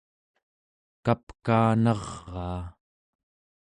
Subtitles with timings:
[1.05, 2.61] kapkaanaraa